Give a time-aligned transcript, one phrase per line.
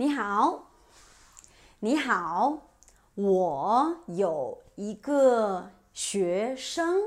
[0.00, 0.70] 你好，
[1.80, 2.70] 你好，
[3.16, 7.02] 我有一个学生，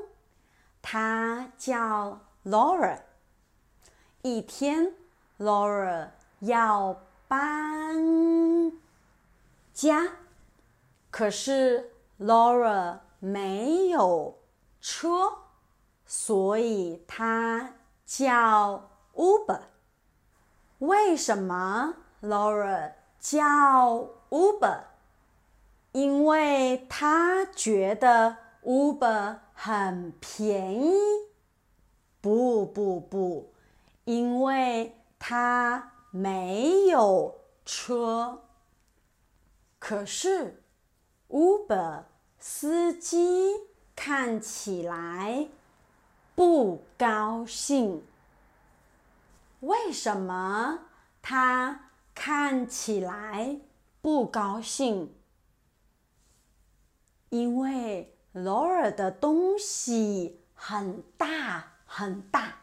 [0.80, 3.00] 他叫 Laura。
[4.22, 4.94] 一天
[5.40, 6.10] ，Laura
[6.42, 8.72] 要搬
[9.74, 10.18] 家，
[11.10, 14.38] 可是 Laura 没有
[14.80, 15.40] 车，
[16.06, 17.74] 所以他
[18.06, 19.62] 叫 Uber。
[20.78, 24.80] 为什么 Laura 叫 Uber？
[25.92, 30.94] 因为他觉得 Uber 很便宜。
[32.22, 33.52] 不不不，
[34.06, 38.44] 因为他没有车。
[39.78, 40.64] 可是
[41.30, 42.04] Uber
[42.40, 43.52] 司机
[43.94, 45.50] 看起来
[46.34, 48.02] 不高兴。
[49.60, 50.80] 为什么
[51.22, 51.90] 他
[52.26, 53.60] 看起来
[54.02, 55.14] 不高兴？
[57.28, 62.60] 因为 Laura 的东西很大很大。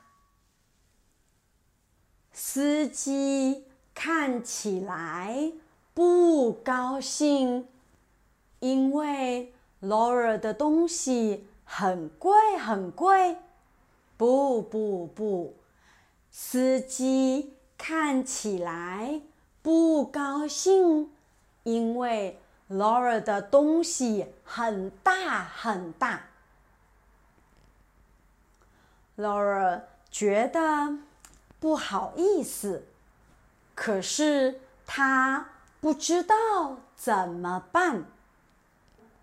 [2.33, 5.53] 司机看起来
[5.93, 7.69] 不高兴，
[8.61, 13.37] 因为 Laura 的东西很贵很贵。
[14.17, 15.55] 不不不，
[16.31, 19.21] 司机看起来
[19.63, 21.11] 不高兴，
[21.65, 26.23] 因为 Laura 的东西很大很大。
[29.19, 30.97] Laura 觉得
[31.59, 32.87] 不好意思，
[33.75, 35.51] 可是他
[35.81, 38.05] 不知道怎么办。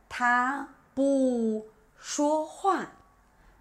[0.08, 1.68] 他不
[2.00, 2.92] 说话，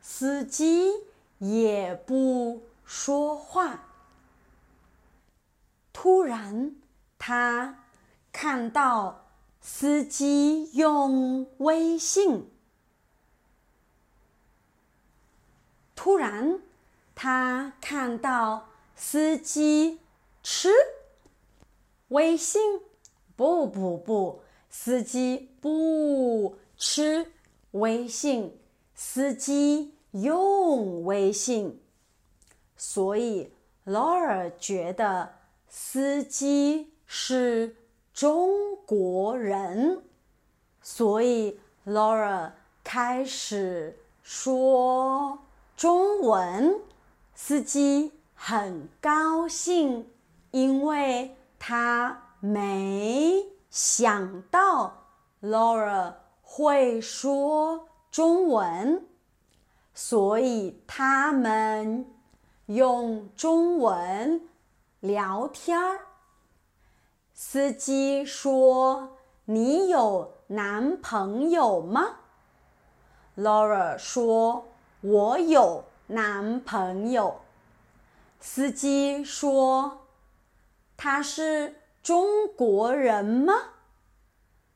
[0.01, 0.93] 司机
[1.39, 3.81] 也不说话。
[6.07, 6.77] 突然，
[7.19, 7.81] 他
[8.31, 9.27] 看到
[9.61, 12.49] 司机用微信。
[15.97, 16.61] 突然，
[17.17, 19.99] 他看到司机
[20.45, 20.71] 吃
[22.11, 22.81] 微信。
[23.35, 27.33] 不不不，司机不吃
[27.73, 28.57] 微信，
[28.95, 31.83] 司机用微信。
[32.77, 33.53] 所以
[33.83, 35.35] 劳尔觉得
[35.79, 37.77] 司机是
[38.15, 40.03] 中国人，
[40.81, 45.39] 所以 Laura 开始说
[45.77, 46.81] 中文。
[47.35, 50.11] 司机很高兴，
[50.51, 55.05] 因为他没想到
[55.43, 59.05] Laura 会说中文，
[59.93, 62.07] 所以他们
[62.65, 64.41] 用中文
[65.01, 66.01] 聊天儿。
[67.33, 72.17] 司机说：“你有男朋友吗
[73.37, 74.67] ？”Laura 说
[75.03, 77.41] ：“我有男朋友。”
[78.41, 80.07] 司机说
[80.97, 83.53] ：“他是中国人吗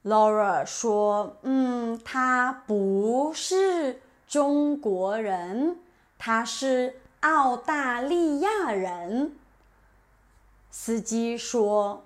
[0.04, 5.80] ？”Laura 说：“嗯，他不是中国人，
[6.18, 9.36] 他是澳大利亚人。”
[10.70, 12.04] 司机说：“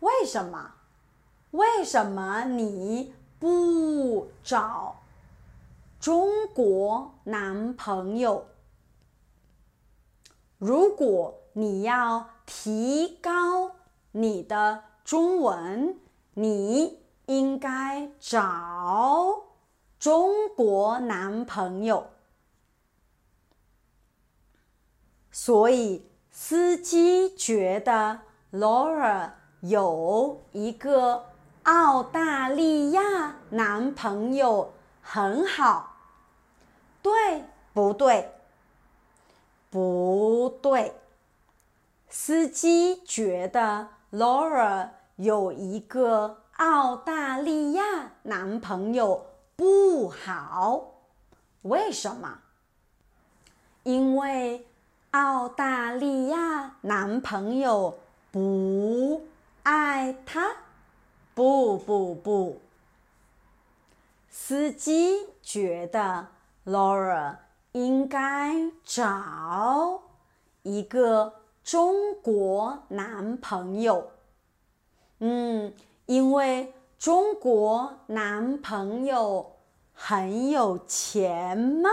[0.00, 0.74] 为什么？
[1.52, 4.96] 为什么你不找
[5.98, 8.46] 中国男朋友？
[10.58, 13.72] 如果你要提高
[14.12, 15.98] 你的中文，
[16.34, 19.44] 你应该找
[19.98, 22.10] 中国男朋友。
[25.30, 26.06] 所以
[26.38, 28.20] 司机觉得
[28.52, 29.30] Laura
[29.60, 31.24] 有一个
[31.62, 35.96] 澳大利亚男朋友很好，
[37.00, 37.42] 对
[37.72, 38.34] 不对？
[39.70, 41.00] 不对。
[42.10, 49.24] 司机觉得 Laura 有一个澳大利亚男朋友
[49.56, 50.92] 不好，
[51.62, 52.40] 为什么？
[53.84, 54.66] 因为
[55.16, 57.98] 澳大利亚男朋友
[58.30, 59.22] 不
[59.62, 60.54] 爱她。
[61.34, 62.60] 不不不，
[64.28, 66.26] 司机觉得
[66.66, 67.36] Laura
[67.72, 70.02] 应该找
[70.62, 71.32] 一个
[71.64, 74.10] 中国男朋友。
[75.20, 75.72] 嗯，
[76.04, 79.52] 因为中国男朋友
[79.94, 81.88] 很有钱吗？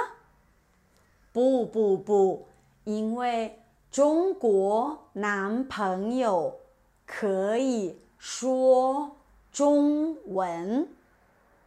[1.31, 2.47] 不不不，
[2.83, 3.59] 因为
[3.91, 6.59] 中国男朋友。
[7.06, 9.15] 可以说
[9.51, 10.88] 中文。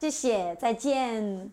[0.01, 1.51] 谢谢，再见。